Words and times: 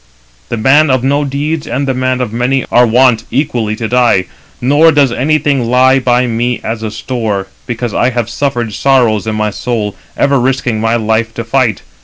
The 0.49 0.57
man 0.57 0.89
of 0.89 1.03
no 1.03 1.23
deeds, 1.23 1.67
and 1.67 1.87
the 1.87 1.93
man 1.93 2.21
of 2.21 2.33
many, 2.33 2.65
are 2.71 2.87
wont 2.87 3.23
equally 3.29 3.75
to 3.75 3.87
die; 3.87 4.25
nor 4.59 4.91
does 4.91 5.11
anything 5.11 5.65
lie 5.69 5.99
by 5.99 6.25
me 6.25 6.59
as 6.63 6.81
a 6.81 6.89
store, 6.89 7.43
304 7.67 7.67
because 7.67 7.93
I 7.93 8.09
have 8.09 8.27
suffered 8.27 8.73
sorrows 8.73 9.27
in 9.27 9.35
my 9.35 9.51
soul, 9.51 9.95
ever 10.17 10.39
risking 10.39 10.81
my 10.81 10.95
life 10.95 11.35
to 11.35 11.43
fight. 11.43 11.83